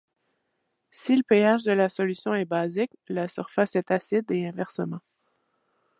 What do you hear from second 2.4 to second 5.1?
basique, la surface est acide, et inversement.